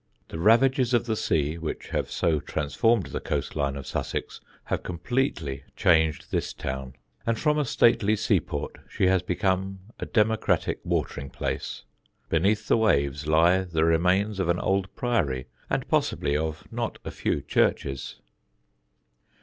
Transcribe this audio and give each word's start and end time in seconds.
The 0.29 0.39
ravages 0.39 0.95
of 0.95 1.05
the 1.05 1.15
sea, 1.15 1.59
which 1.59 1.89
have 1.89 2.09
so 2.09 2.39
transformed 2.39 3.05
the 3.13 3.19
coast 3.19 3.55
line 3.55 3.75
of 3.75 3.85
Sussex, 3.85 4.41
have 4.63 4.81
completely 4.81 5.63
changed 5.75 6.31
this 6.31 6.53
town; 6.53 6.95
and 7.23 7.37
from 7.37 7.59
a 7.59 7.65
stately 7.65 8.15
seaport 8.15 8.77
she 8.89 9.05
has 9.05 9.21
become 9.21 9.77
a 9.99 10.07
democratic 10.07 10.79
watering 10.83 11.29
place. 11.29 11.83
Beneath 12.29 12.67
the 12.67 12.77
waves 12.77 13.27
lie 13.27 13.61
the 13.63 13.85
remains 13.85 14.39
of 14.39 14.49
an 14.49 14.59
old 14.59 14.91
Priory 14.95 15.45
and 15.69 15.87
possibly 15.87 16.35
of 16.35 16.63
not 16.71 16.97
a 17.05 17.11
few 17.11 17.39
churches. 17.39 18.15